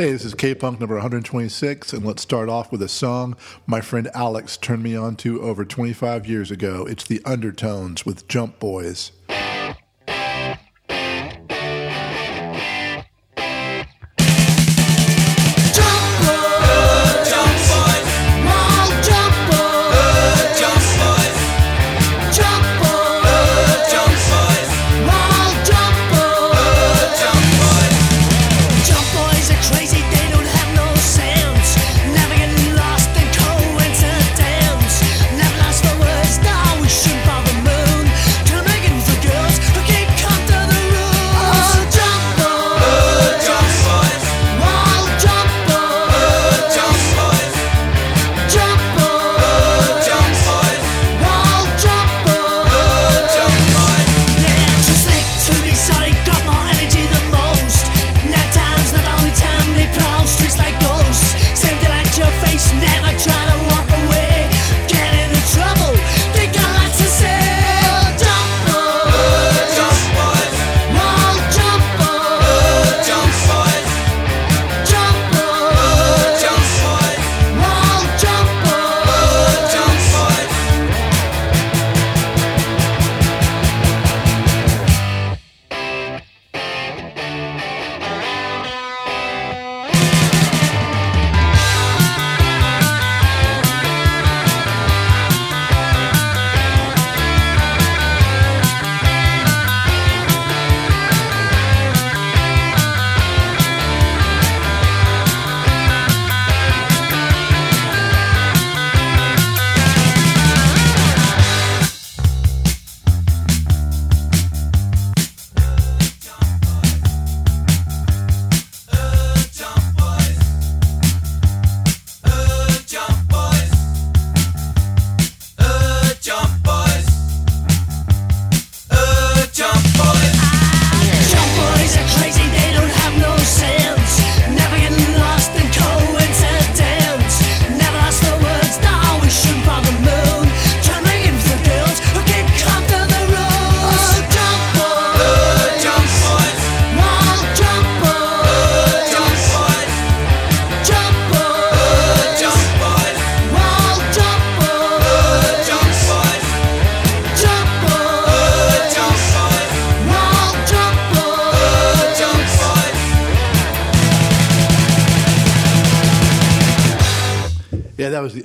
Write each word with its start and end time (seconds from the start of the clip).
Hey, 0.00 0.12
this 0.12 0.24
is 0.24 0.32
K 0.32 0.54
Punk 0.54 0.80
number 0.80 0.94
126, 0.94 1.92
and 1.92 2.06
let's 2.06 2.22
start 2.22 2.48
off 2.48 2.72
with 2.72 2.80
a 2.80 2.88
song 2.88 3.36
my 3.66 3.82
friend 3.82 4.08
Alex 4.14 4.56
turned 4.56 4.82
me 4.82 4.96
on 4.96 5.14
to 5.16 5.42
over 5.42 5.62
25 5.62 6.26
years 6.26 6.50
ago. 6.50 6.86
It's 6.86 7.04
The 7.04 7.20
Undertones 7.26 8.06
with 8.06 8.26
Jump 8.26 8.58
Boys. 8.58 9.12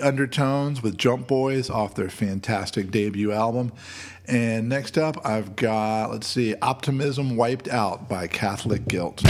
Undertones 0.01 0.83
with 0.83 0.97
Jump 0.97 1.27
Boys 1.27 1.69
off 1.69 1.95
their 1.95 2.09
fantastic 2.09 2.91
debut 2.91 3.31
album. 3.31 3.71
And 4.27 4.67
next 4.67 4.97
up, 4.97 5.25
I've 5.25 5.55
got, 5.55 6.11
let's 6.11 6.27
see, 6.27 6.55
Optimism 6.61 7.38
Wiped 7.38 7.69
Out 7.69 8.09
by 8.09 8.27
Catholic 8.27 8.85
Guilt. 8.85 9.21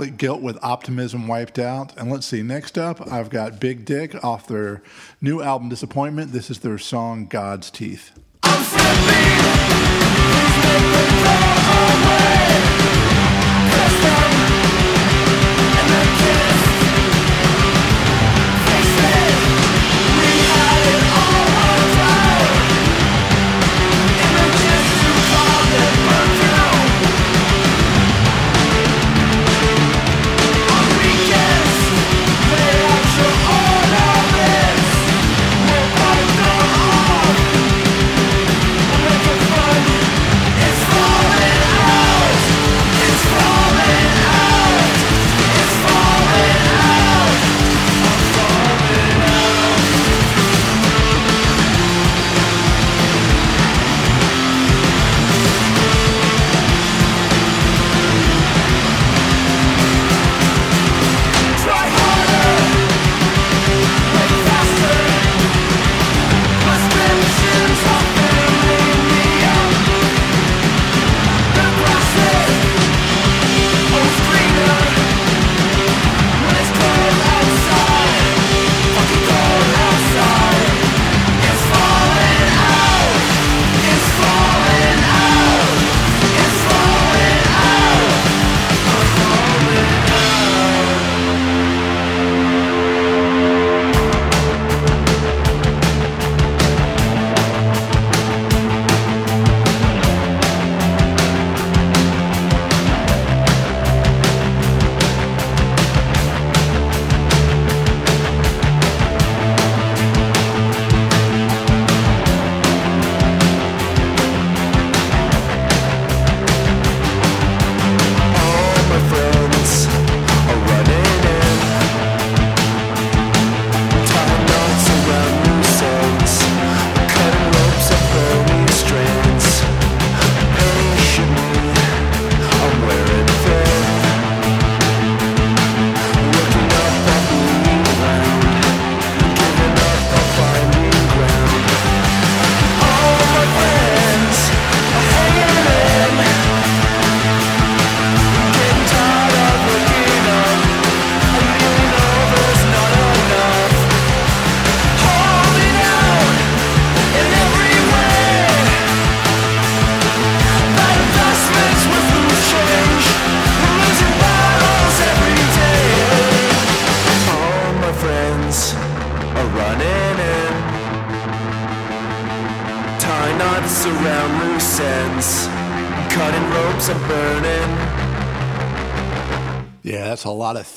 Catholic 0.00 0.16
Guilt 0.16 0.40
with 0.40 0.58
Optimism 0.62 1.28
Wiped 1.28 1.58
Out. 1.58 1.94
And 1.98 2.10
let's 2.10 2.24
see, 2.24 2.42
next 2.42 2.78
up, 2.78 3.06
I've 3.12 3.28
got 3.28 3.60
Big 3.60 3.84
Dick 3.84 4.24
off 4.24 4.46
their 4.46 4.82
new 5.20 5.42
album 5.42 5.68
Disappointment. 5.68 6.32
This 6.32 6.48
is 6.48 6.60
their 6.60 6.78
song 6.78 7.26
God's 7.26 7.70
Teeth. 7.70 8.10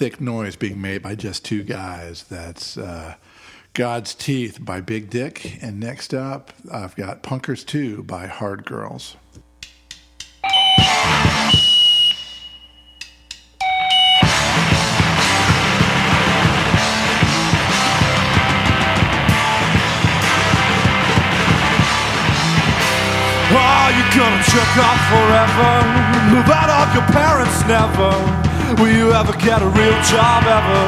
Thick 0.04 0.20
noise 0.20 0.58
being 0.58 0.82
made 0.82 1.02
by 1.02 1.16
just 1.16 1.46
two 1.46 1.64
guys. 1.64 2.26
That's 2.26 2.78
uh, 2.78 3.16
God's 3.74 4.14
Teeth 4.14 4.58
by 4.60 4.82
Big 4.82 5.10
Dick. 5.10 5.64
And 5.64 5.80
next 5.80 6.14
up, 6.14 6.52
I've 6.70 6.94
got 6.98 7.24
Punkers 7.24 7.66
Too 7.66 8.04
by 8.04 8.28
Hard 8.28 8.66
Girls. 8.66 9.16
Oh, 23.56 23.88
you 23.88 24.04
gonna 24.20 24.44
jerk 24.52 24.76
off 24.84 25.00
forever? 25.08 25.72
Move 26.36 26.50
out 26.50 26.70
of 26.70 26.94
your 26.94 27.08
parents 27.14 27.66
never. 27.66 28.53
Will 28.80 28.90
you 28.90 29.14
ever 29.14 29.34
get 29.38 29.62
a 29.62 29.70
real 29.70 29.98
job 30.10 30.42
ever? 30.50 30.84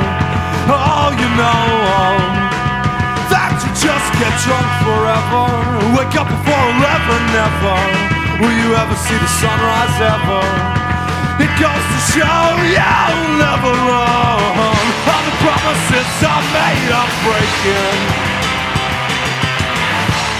Oh, 0.74 1.14
you 1.14 1.30
know 1.38 1.62
um, 2.02 2.18
that 3.30 3.54
you 3.62 3.70
just 3.78 4.08
get 4.18 4.34
drunk 4.42 4.66
forever. 4.82 5.46
Wake 5.94 6.18
up 6.18 6.26
before 6.26 6.66
11 6.82 6.82
never. 7.30 7.78
Will 8.42 8.58
you 8.58 8.74
ever 8.74 8.98
see 8.98 9.14
the 9.14 9.30
sunrise 9.38 9.98
ever? 10.02 10.42
It 11.46 11.52
goes 11.62 11.86
to 11.94 12.00
show 12.10 12.42
you'll 12.74 13.22
never 13.38 13.70
run. 13.70 14.74
All 15.06 15.22
the 15.22 15.36
promises 15.46 16.10
I 16.26 16.42
made 16.58 16.90
I'm 16.90 17.12
breaking. 17.22 18.02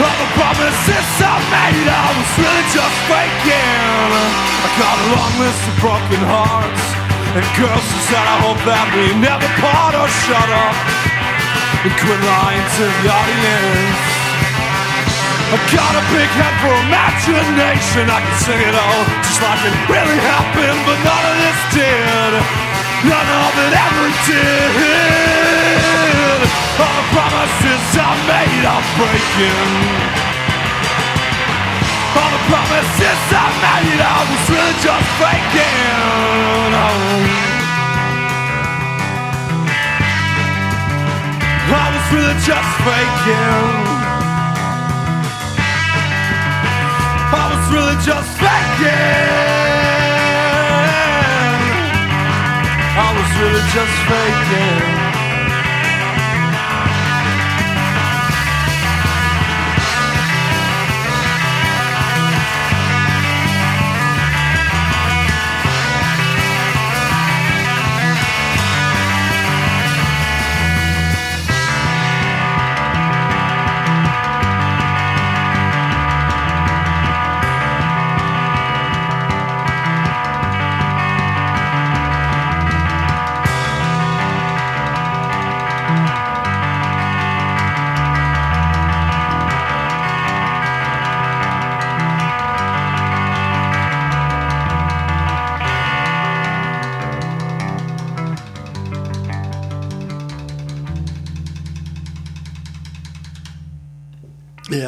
All 0.02 0.18
the 0.18 0.30
promises 0.34 1.10
I 1.22 1.36
made, 1.54 1.88
I 1.94 2.08
was 2.10 2.32
really 2.42 2.66
just 2.74 2.98
faking. 3.06 4.10
I 4.66 4.70
got 4.82 4.96
a 4.98 5.08
long 5.14 5.34
list 5.46 5.62
of 5.62 5.76
broken 5.78 6.22
hearts 6.26 7.05
and 7.36 7.44
girls 7.60 7.84
said, 8.08 8.24
I 8.24 8.40
hope 8.48 8.56
that 8.64 8.88
we 8.96 9.12
never 9.20 9.44
part 9.60 9.92
or 9.92 10.08
shut 10.24 10.50
up 10.56 10.76
and 11.84 11.92
quit 12.00 12.22
lying 12.24 12.64
to 12.80 12.86
the 12.88 13.12
audience. 13.12 14.00
I 15.52 15.60
got 15.68 15.94
a 16.00 16.04
big 16.16 16.32
head 16.32 16.56
for 16.64 16.72
imagination. 16.88 18.08
I 18.08 18.24
can 18.24 18.36
sing 18.40 18.56
it 18.56 18.72
all 18.72 19.04
just 19.20 19.44
like 19.44 19.60
it 19.68 19.76
really 19.92 20.20
happened, 20.24 20.80
but 20.88 20.96
none 21.04 21.26
of 21.28 21.36
this 21.44 21.60
did. 21.76 22.32
None 23.04 23.30
of 23.44 23.52
it 23.68 23.74
ever 23.84 24.08
did. 24.32 24.72
All 26.80 26.88
the 26.88 27.06
promises 27.12 27.84
I 28.00 28.16
made, 28.32 28.64
I'm 28.64 28.86
breaking. 28.96 30.25
All 32.16 32.32
the 32.32 32.42
promises 32.48 33.22
I 33.32 33.48
made, 33.64 34.00
I 34.00 34.22
was 34.32 34.44
really 34.50 34.76
just 34.80 35.10
faking. 35.20 36.56
I 41.68 41.88
was 41.92 42.06
really 42.14 42.38
just 42.46 42.72
faking. 42.86 44.06
I 47.36 47.44
was 47.52 47.66
really 47.74 47.98
just 48.06 48.30
faking. 48.40 49.36
I 52.98 53.10
was 53.18 53.30
really 53.42 53.64
just 53.74 53.96
faking. 54.08 55.05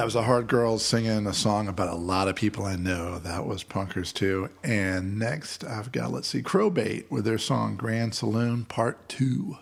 Was 0.07 0.13
the 0.13 0.23
Hard 0.23 0.47
girl 0.47 0.77
singing 0.77 1.27
a 1.27 1.33
song 1.33 1.67
about 1.67 1.89
a 1.89 1.95
lot 1.95 2.29
of 2.29 2.35
people 2.37 2.63
I 2.63 2.77
know. 2.77 3.19
That 3.19 3.45
was 3.45 3.65
Punkers 3.65 4.13
too. 4.13 4.49
And 4.63 5.19
next, 5.19 5.65
I've 5.65 5.91
got, 5.91 6.13
let's 6.13 6.29
see, 6.29 6.41
Crowbait 6.41 7.11
with 7.11 7.25
their 7.25 7.37
song 7.37 7.75
Grand 7.75 8.15
Saloon 8.15 8.63
Part 8.63 9.09
2. 9.09 9.57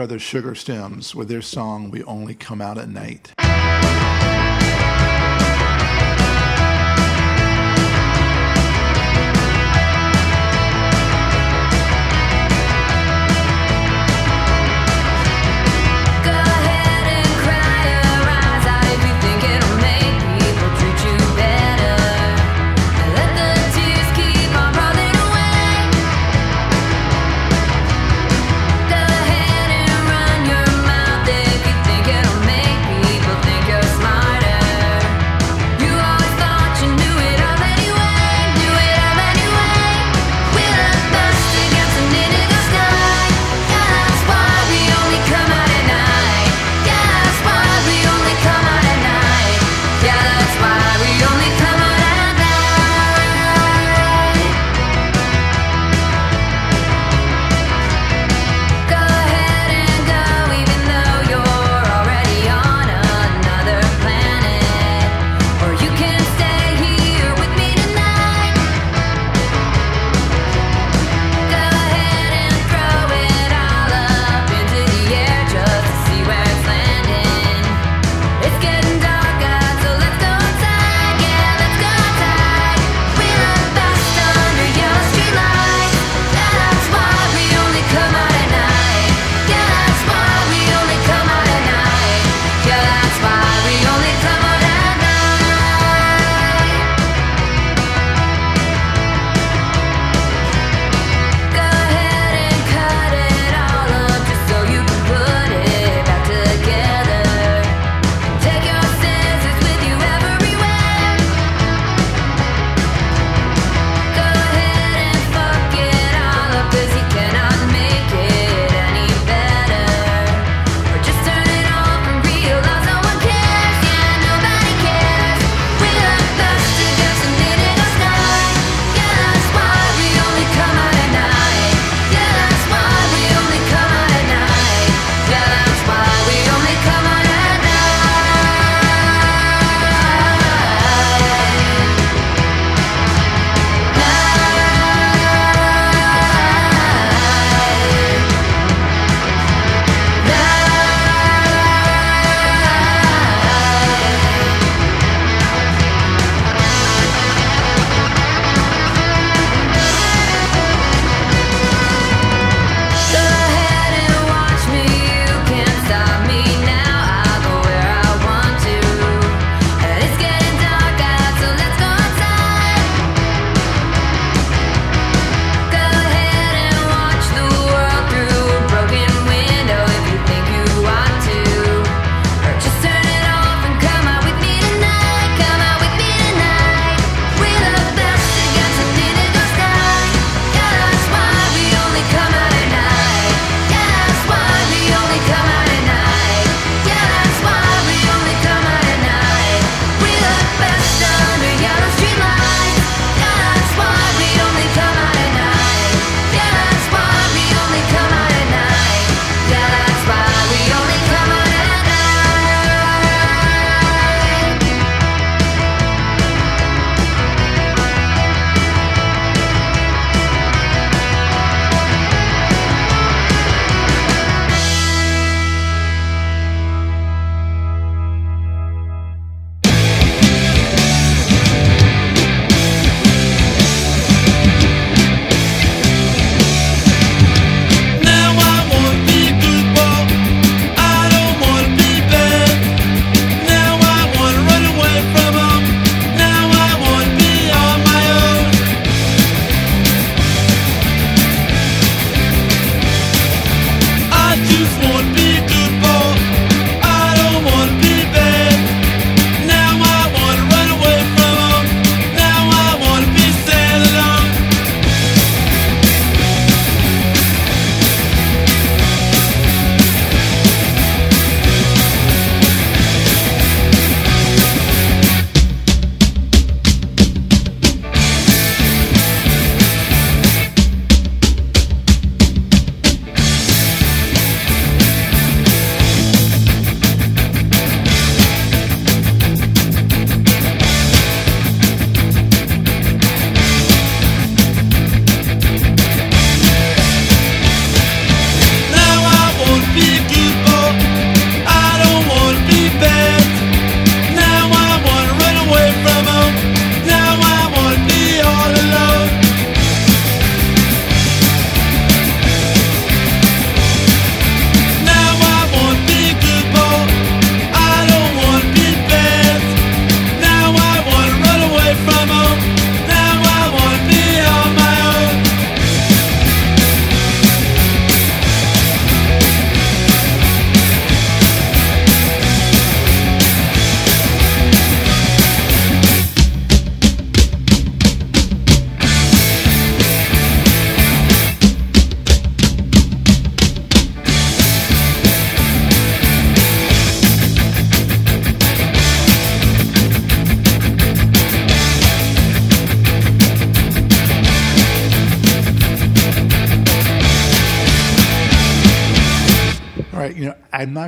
Are 0.00 0.06
the 0.06 0.18
Sugar 0.18 0.54
Stems 0.54 1.14
with 1.14 1.28
their 1.28 1.42
song 1.42 1.90
We 1.90 2.02
Only 2.04 2.34
Come 2.34 2.62
Out 2.62 2.78
at 2.78 2.88
Night. 2.88 3.34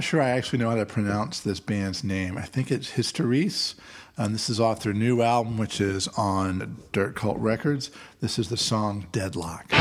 Not 0.03 0.09
sure 0.09 0.21
I 0.21 0.31
actually 0.31 0.59
know 0.59 0.71
how 0.71 0.75
to 0.75 0.85
pronounce 0.85 1.39
this 1.39 1.61
band's 1.61 2.03
name. 2.03 2.37
I 2.37 2.43
think 2.43 2.73
it's 2.73 2.95
Hysteresis. 2.95 3.77
And 4.17 4.35
this 4.35 4.51
is 4.51 4.59
off 4.59 4.83
their 4.83 4.93
new 4.93 5.23
album, 5.23 5.57
which 5.57 5.81
is 5.81 6.09
on 6.17 6.79
Dirt 6.91 7.15
Cult 7.15 7.39
Records. 7.39 7.93
This 8.21 8.37
is 8.37 8.49
the 8.49 8.57
song 8.57 9.07
Deadlock. 9.13 9.73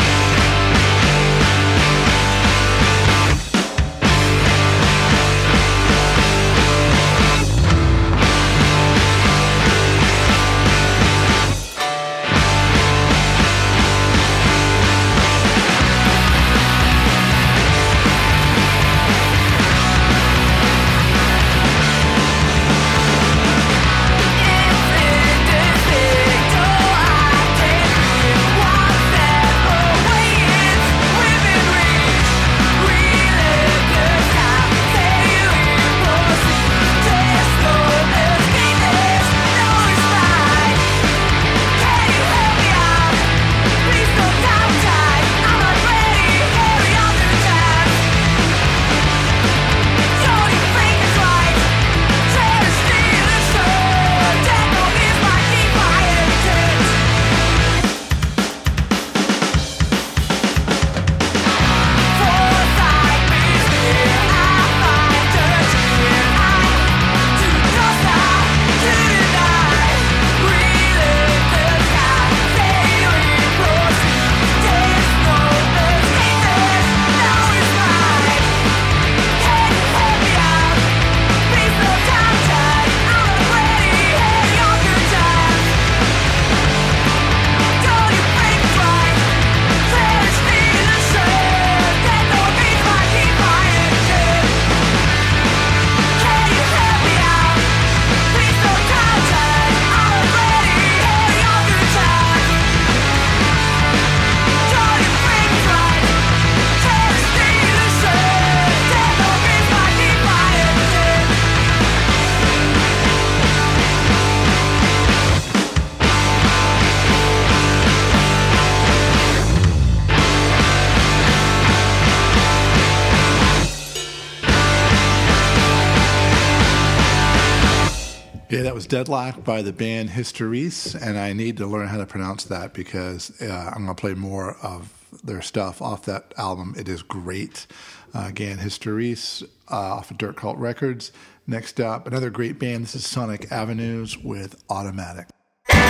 Deadlock 129.02 129.44
by 129.44 129.64
the 129.64 129.74
band 129.74 130.12
Hysteresis, 130.12 130.94
and 130.94 131.18
I 131.18 131.34
need 131.34 131.58
to 131.58 131.66
learn 131.66 131.88
how 131.88 131.98
to 131.98 132.06
pronounce 132.06 132.44
that 132.44 132.72
because 132.72 133.32
uh, 133.42 133.72
I'm 133.74 133.86
going 133.86 133.96
to 133.96 134.00
play 134.00 134.14
more 134.14 134.58
of 134.62 134.94
their 135.24 135.42
stuff 135.42 135.82
off 135.82 136.06
that 136.06 136.36
album. 136.38 136.76
It 136.78 136.88
is 136.88 137.02
great. 137.02 137.66
Uh, 138.14 138.26
again, 138.28 138.60
Hysteresis 138.60 139.42
uh, 139.72 139.76
off 139.76 140.12
of 140.12 140.20
Dirt 140.20 140.38
Cult 140.38 140.60
Records. 140.60 141.12
Next 141.48 141.80
up, 141.80 142.06
another 142.06 142.30
great 142.30 142.60
band. 142.60 142.84
This 142.84 142.94
is 142.94 143.08
Sonic 143.08 143.52
Avenues 143.52 144.20
with 144.20 144.64
Automatic. 144.70 145.30
All 145.74 145.82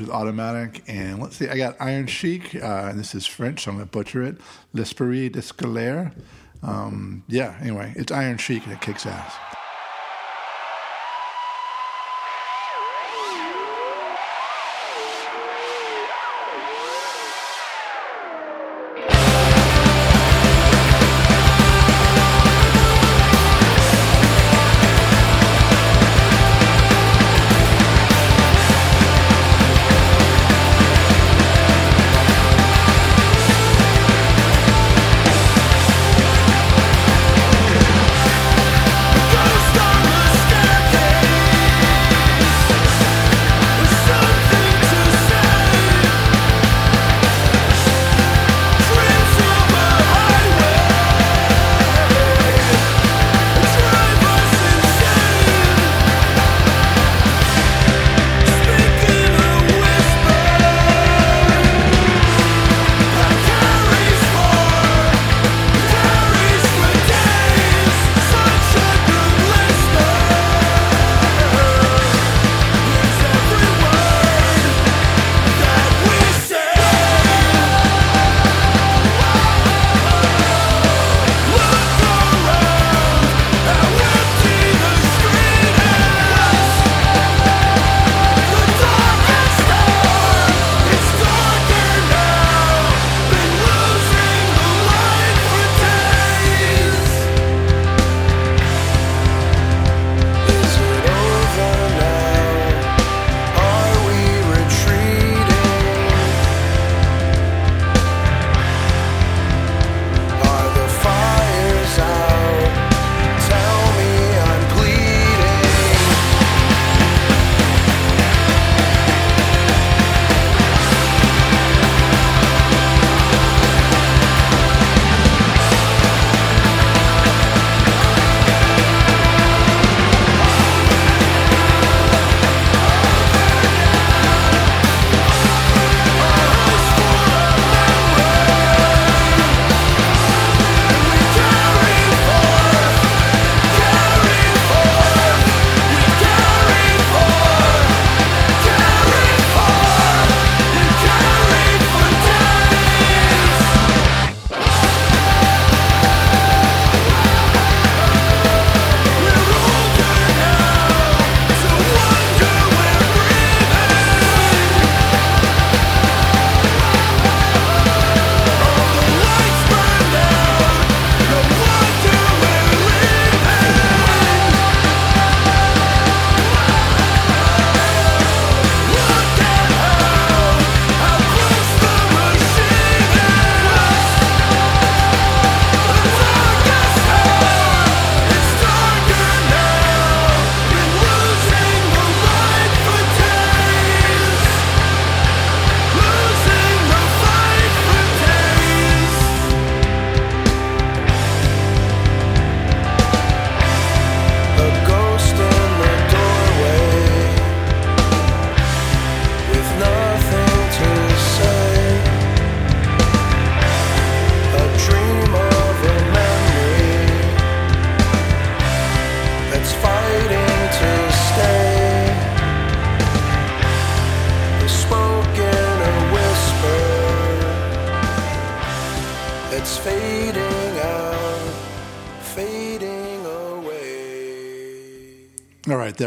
With 0.00 0.10
Automatic. 0.10 0.82
And 0.86 1.20
let's 1.20 1.36
see, 1.36 1.48
I 1.48 1.56
got 1.56 1.76
Iron 1.80 2.06
Chic, 2.06 2.54
uh, 2.54 2.88
and 2.90 2.98
this 2.98 3.14
is 3.14 3.26
French, 3.26 3.64
so 3.64 3.70
I'm 3.70 3.76
going 3.76 3.86
to 3.86 3.90
butcher 3.90 4.22
it. 4.22 4.36
L'Esprit 4.72 5.30
d'Escalaire. 5.30 6.12
Um, 6.62 7.24
yeah, 7.28 7.56
anyway, 7.60 7.92
it's 7.96 8.10
Iron 8.10 8.38
Chic 8.38 8.64
and 8.64 8.72
it 8.72 8.80
kicks 8.80 9.06
ass. 9.06 9.53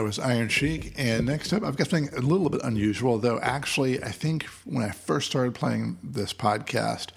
Was 0.07 0.19
Iron 0.19 0.47
Chic. 0.47 0.93
And 0.97 1.25
next 1.25 1.51
up, 1.51 1.63
I've 1.63 1.75
got 1.75 1.89
something 1.89 2.17
a 2.17 2.21
little 2.21 2.49
bit 2.49 2.61
unusual, 2.63 3.17
though 3.17 3.39
actually, 3.41 4.01
I 4.01 4.11
think 4.11 4.45
when 4.63 4.85
I 4.85 4.91
first 4.91 5.29
started 5.29 5.53
playing 5.53 5.97
this 6.01 6.31
podcast, 6.31 7.07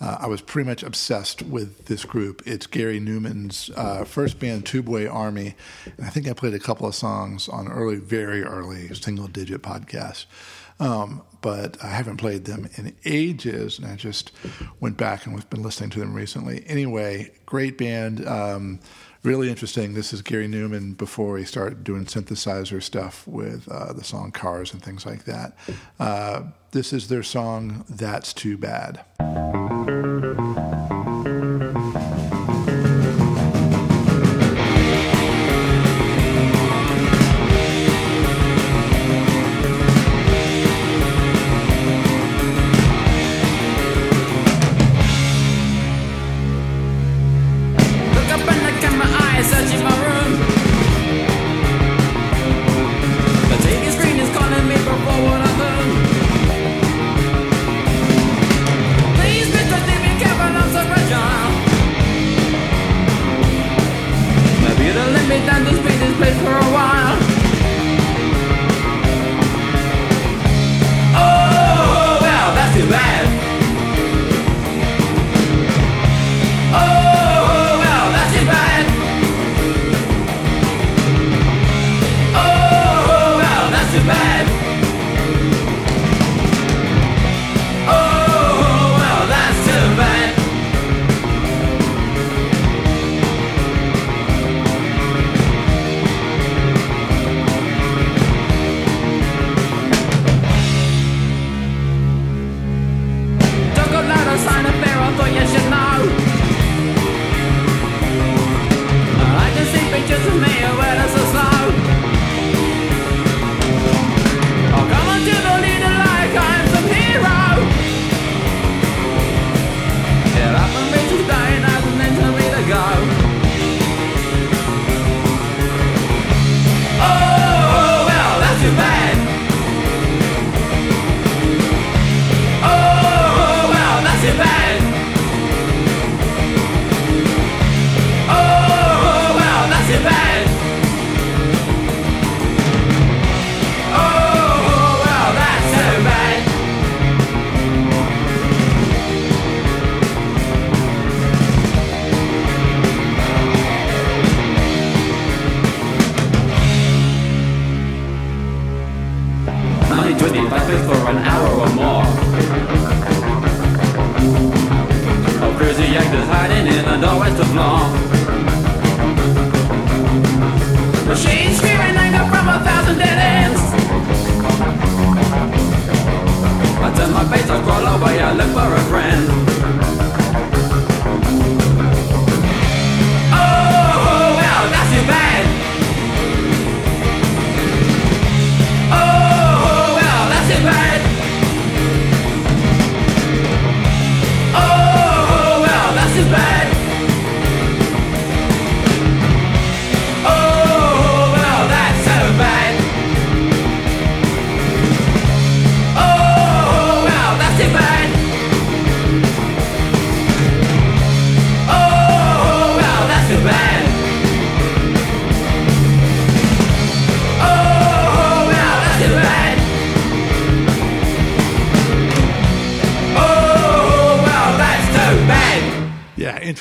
uh, 0.00 0.16
I 0.20 0.28
was 0.28 0.40
pretty 0.40 0.66
much 0.66 0.82
obsessed 0.82 1.42
with 1.42 1.84
this 1.84 2.06
group. 2.06 2.42
It's 2.46 2.66
Gary 2.66 3.00
Numan's 3.00 3.70
uh, 3.76 4.04
first 4.04 4.40
band, 4.40 4.64
Tubeway 4.64 5.12
Army. 5.12 5.56
And 5.98 6.06
I 6.06 6.08
think 6.08 6.26
I 6.26 6.32
played 6.32 6.54
a 6.54 6.58
couple 6.58 6.86
of 6.86 6.94
songs 6.94 7.50
on 7.50 7.68
early, 7.68 7.96
very 7.96 8.42
early 8.42 8.94
single 8.94 9.26
digit 9.26 9.60
podcasts. 9.60 10.24
Um, 10.80 11.20
but 11.42 11.76
I 11.84 11.88
haven't 11.88 12.16
played 12.16 12.46
them 12.46 12.70
in 12.76 12.96
ages, 13.04 13.78
and 13.78 13.86
I 13.86 13.96
just 13.96 14.32
went 14.80 14.96
back 14.96 15.26
and 15.26 15.50
been 15.50 15.62
listening 15.62 15.90
to 15.90 16.00
them 16.00 16.14
recently. 16.14 16.64
Anyway, 16.66 17.30
great 17.44 17.76
band. 17.76 18.26
Um, 18.26 18.80
really 19.22 19.48
interesting. 19.48 19.94
This 19.94 20.12
is 20.12 20.22
Gary 20.22 20.48
Numan 20.48 20.96
before 20.96 21.38
he 21.38 21.44
started 21.44 21.84
doing 21.84 22.04
synthesizer 22.06 22.82
stuff 22.82 23.26
with 23.26 23.68
uh, 23.68 23.92
the 23.92 24.04
song 24.04 24.30
Cars 24.32 24.72
and 24.72 24.82
things 24.82 25.04
like 25.04 25.24
that. 25.24 25.56
Uh, 25.98 26.44
this 26.70 26.92
is 26.92 27.08
their 27.08 27.22
song, 27.22 27.84
That's 27.88 28.32
Too 28.32 28.56
Bad. 28.56 29.04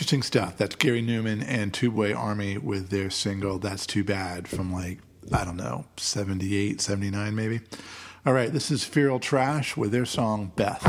Interesting 0.08 0.24
stuff. 0.24 0.56
That's 0.56 0.76
Gary 0.76 1.04
Numan 1.04 1.44
and 1.46 1.74
Tubeway 1.74 2.16
Army 2.16 2.58
with 2.58 2.88
their 2.92 3.10
single 3.10 3.60
That's 3.60 3.86
Too 3.86 4.06
Bad 4.06 4.48
from 4.48 4.72
like, 4.72 5.00
I 5.34 5.44
don't 5.44 5.58
know, 5.58 5.84
78, 5.98 6.80
79 6.80 7.36
maybe. 7.36 7.60
All 8.26 8.32
right, 8.32 8.54
this 8.54 8.72
is 8.72 8.86
Feral 8.86 9.20
Trash 9.20 9.76
with 9.76 9.92
their 9.92 10.06
song. 10.06 10.54
Beth, 10.56 10.82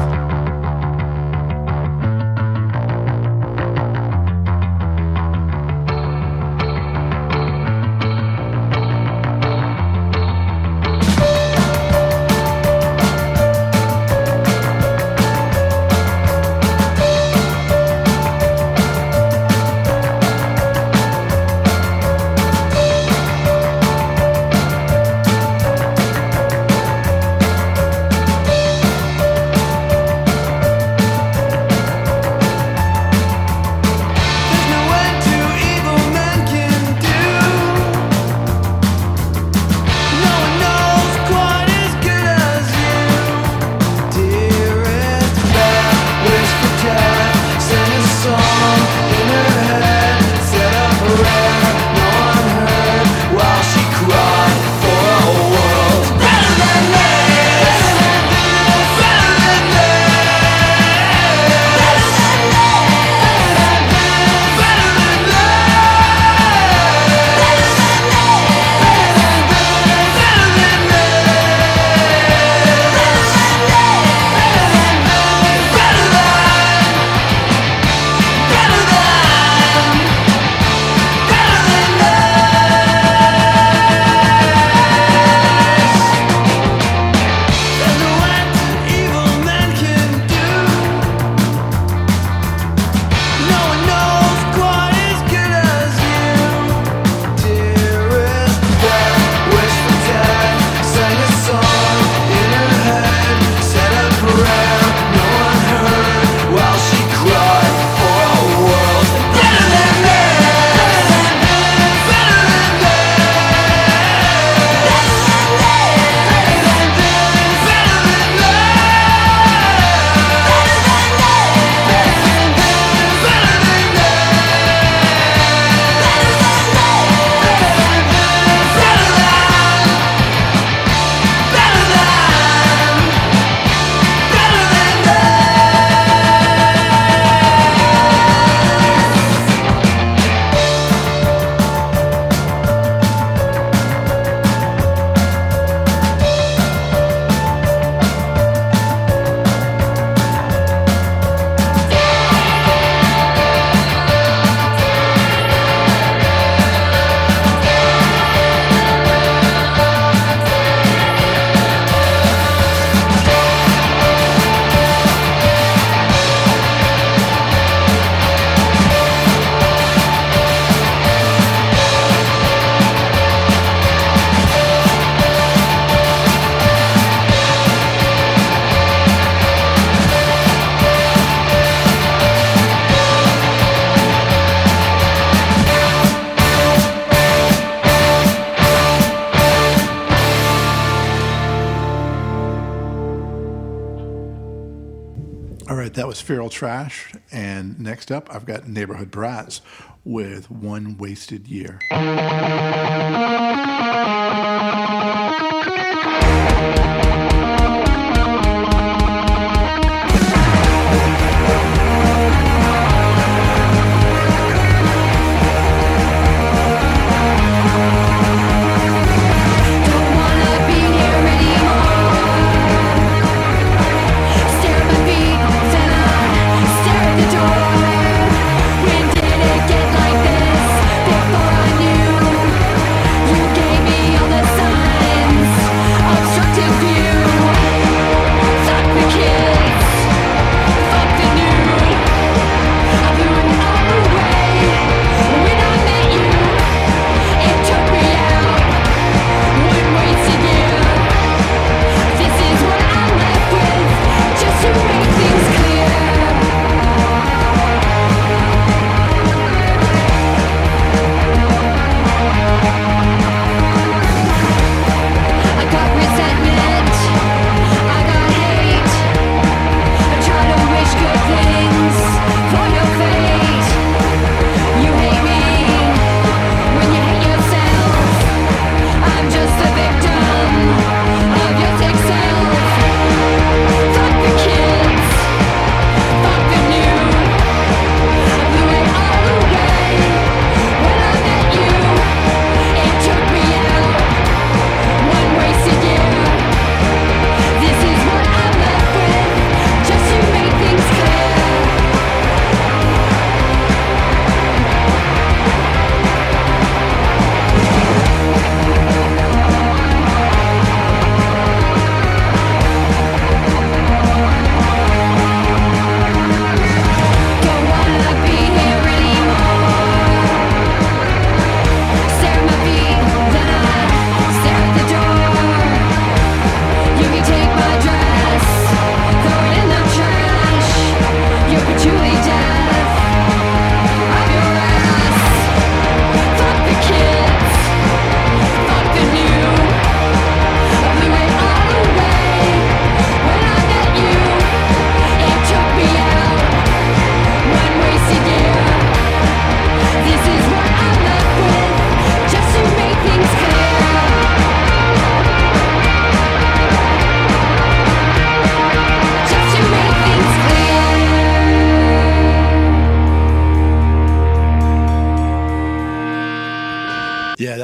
All 195.68 195.76
right, 195.76 195.92
that 195.94 196.06
was 196.06 196.18
Feral 196.18 196.48
Trash. 196.48 197.12
And 197.30 197.78
next 197.78 198.10
up, 198.10 198.34
I've 198.34 198.46
got 198.46 198.66
Neighborhood 198.66 199.10
Brats 199.10 199.60
with 200.02 200.50
One 200.50 200.96
Wasted 200.96 201.46
Year. 201.46 201.78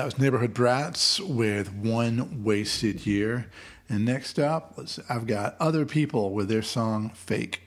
that 0.04 0.16
was 0.16 0.18
Neighborhood 0.18 0.52
Brats 0.52 1.18
with 1.18 1.72
One 1.72 2.44
Wasted 2.44 3.06
Year. 3.06 3.46
And 3.88 4.04
next 4.04 4.38
up, 4.38 4.78
I've 5.08 5.26
got 5.26 5.56
Other 5.58 5.86
People 5.86 6.34
with 6.34 6.50
their 6.50 6.60
song 6.60 7.08
Fake. 7.14 7.62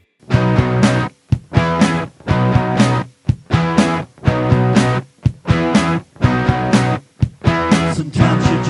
Sometimes 7.96 8.46
you 8.52 8.67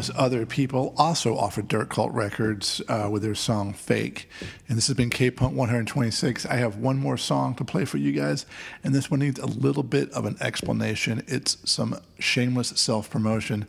was 0.00 0.10
Other 0.16 0.46
People, 0.46 0.94
also 0.96 1.36
off 1.36 1.58
of 1.58 1.68
Dirt 1.68 1.90
Cult 1.90 2.10
Records 2.12 2.80
uh, 2.88 3.10
with 3.12 3.20
their 3.20 3.34
song 3.34 3.74
Fake. 3.74 4.30
And 4.66 4.78
this 4.78 4.86
has 4.86 4.96
been 4.96 5.10
K 5.10 5.30
Punk 5.30 5.54
126. 5.54 6.46
I 6.46 6.54
have 6.54 6.76
one 6.76 6.96
more 6.96 7.18
song 7.18 7.54
to 7.56 7.66
play 7.66 7.84
for 7.84 7.98
you 7.98 8.12
guys, 8.12 8.46
and 8.82 8.94
this 8.94 9.10
one 9.10 9.20
needs 9.20 9.38
a 9.38 9.44
little 9.44 9.82
bit 9.82 10.10
of 10.12 10.24
an 10.24 10.38
explanation. 10.40 11.22
It's 11.26 11.58
some 11.70 12.00
shameless 12.18 12.68
self 12.68 13.10
promotion. 13.10 13.66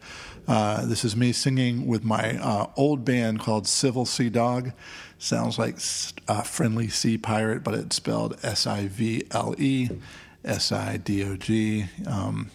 Uh, 0.47 0.85
this 0.85 1.03
is 1.03 1.17
me 1.17 1.33
singing 1.33 1.85
with 1.85 2.05
my 2.05 2.37
uh, 2.37 2.67
old 2.77 3.03
band 3.03 3.41
called 3.41 3.67
Civil 3.67 4.05
Sea 4.05 4.29
Dog. 4.29 4.71
Sounds 5.19 5.59
like 5.59 5.79
uh, 6.29 6.43
Friendly 6.43 6.87
Sea 6.87 7.17
Pirate, 7.17 7.61
but 7.61 7.73
it's 7.73 7.97
spelled 7.97 8.39
S 8.41 8.65
I 8.65 8.87
V 8.87 9.25
L 9.31 9.53
E 9.57 9.89
S 10.45 10.71
I 10.71 10.95
D 10.95 11.25
O 11.25 11.35
G. 11.35 11.87
Um, 12.07 12.51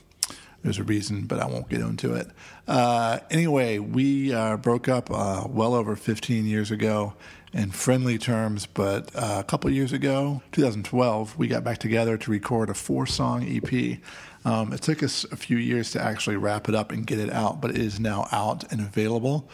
there's 0.62 0.78
a 0.78 0.82
reason, 0.82 1.26
but 1.26 1.38
I 1.38 1.46
won't 1.46 1.68
get 1.68 1.80
into 1.80 2.14
it. 2.14 2.28
Uh, 2.68 3.20
anyway, 3.30 3.78
we 3.78 4.32
uh, 4.32 4.56
broke 4.56 4.88
up 4.88 5.10
uh, 5.10 5.46
well 5.48 5.74
over 5.74 5.94
15 5.94 6.46
years 6.46 6.70
ago 6.70 7.14
in 7.52 7.70
friendly 7.70 8.18
terms, 8.18 8.66
but 8.66 9.10
uh, 9.14 9.36
a 9.38 9.44
couple 9.44 9.70
years 9.70 9.92
ago, 9.92 10.42
2012, 10.52 11.38
we 11.38 11.46
got 11.46 11.62
back 11.62 11.78
together 11.78 12.18
to 12.18 12.30
record 12.30 12.68
a 12.68 12.74
four 12.74 13.06
song 13.06 13.46
EP. 13.48 13.98
Um, 14.44 14.72
it 14.72 14.82
took 14.82 15.02
us 15.02 15.24
a 15.30 15.36
few 15.36 15.56
years 15.56 15.90
to 15.92 16.02
actually 16.02 16.36
wrap 16.36 16.68
it 16.68 16.74
up 16.74 16.90
and 16.90 17.06
get 17.06 17.18
it 17.18 17.30
out, 17.32 17.60
but 17.60 17.70
it 17.70 17.78
is 17.78 18.00
now 18.00 18.28
out 18.32 18.70
and 18.72 18.80
available. 18.80 19.48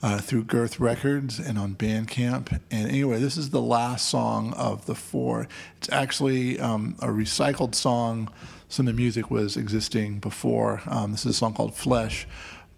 Uh, 0.00 0.18
through 0.18 0.44
Girth 0.44 0.78
Records 0.78 1.40
and 1.40 1.58
on 1.58 1.74
Bandcamp. 1.74 2.60
And 2.70 2.88
anyway, 2.88 3.18
this 3.18 3.36
is 3.36 3.50
the 3.50 3.60
last 3.60 4.08
song 4.08 4.52
of 4.52 4.86
the 4.86 4.94
four. 4.94 5.48
It's 5.78 5.88
actually 5.90 6.60
um, 6.60 6.94
a 7.02 7.08
recycled 7.08 7.74
song. 7.74 8.30
Some 8.68 8.86
of 8.86 8.94
the 8.94 8.96
music 8.96 9.28
was 9.28 9.56
existing 9.56 10.20
before. 10.20 10.82
Um, 10.86 11.10
this 11.10 11.26
is 11.26 11.32
a 11.32 11.34
song 11.34 11.52
called 11.52 11.74
Flesh. 11.74 12.28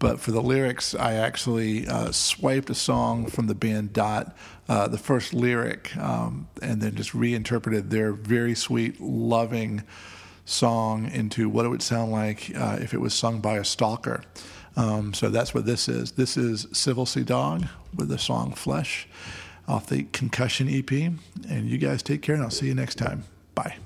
But 0.00 0.18
for 0.18 0.32
the 0.32 0.40
lyrics, 0.40 0.94
I 0.94 1.12
actually 1.12 1.86
uh, 1.86 2.10
swiped 2.10 2.70
a 2.70 2.74
song 2.74 3.26
from 3.26 3.46
the 3.46 3.54
band 3.54 3.92
Dot, 3.92 4.34
uh, 4.68 4.88
the 4.88 4.98
first 4.98 5.34
lyric, 5.34 5.94
um, 5.98 6.48
and 6.62 6.80
then 6.80 6.96
just 6.96 7.14
reinterpreted 7.14 7.90
their 7.90 8.12
very 8.12 8.54
sweet, 8.54 8.98
loving 8.98 9.84
song 10.46 11.08
into 11.12 11.50
what 11.50 11.66
it 11.66 11.68
would 11.68 11.82
sound 11.82 12.10
like 12.10 12.50
uh, 12.56 12.78
if 12.80 12.94
it 12.94 12.98
was 12.98 13.14
sung 13.14 13.40
by 13.40 13.58
a 13.58 13.64
stalker. 13.64 14.24
Um, 14.74 15.12
so 15.12 15.28
that's 15.28 15.52
what 15.52 15.66
this 15.66 15.86
is. 15.86 16.12
This 16.12 16.38
is 16.38 16.66
Civil 16.72 17.04
Sea 17.04 17.22
Dog 17.22 17.66
with 17.94 18.08
the 18.08 18.18
song 18.18 18.52
Flesh 18.54 19.06
off 19.68 19.86
the 19.86 20.04
Concussion 20.04 20.66
EP. 20.68 20.90
And 20.90 21.68
you 21.68 21.76
guys 21.76 22.02
take 22.02 22.22
care, 22.22 22.34
and 22.34 22.42
I'll 22.42 22.50
see 22.50 22.66
you 22.66 22.74
next 22.74 22.94
time. 22.96 23.24
Bye. 23.54 23.76